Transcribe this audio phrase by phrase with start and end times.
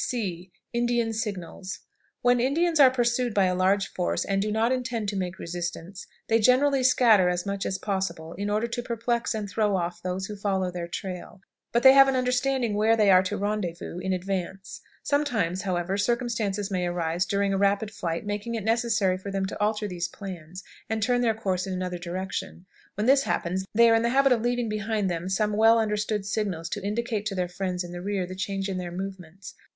[0.03, 0.51] C.
[0.73, 1.81] Indian Signals.
[2.23, 6.07] When Indians are pursued by a large force, and do not intend to make resistance,
[6.27, 10.25] they generally scatter as much as possible, in order to perplex and throw off those
[10.25, 11.39] who follow their trail,
[11.71, 14.81] but they have an understanding where they are to rendezvous in advance.
[15.03, 19.61] Sometimes, however, circumstances may arise during a rapid flight making it necessary for them to
[19.61, 22.65] alter these plans, and turn their course in another direction.
[22.95, 26.25] When this happens, they are in the habit of leaving behind them some well understood
[26.25, 29.53] signals to indicate to their friends in the rear the change in their movements.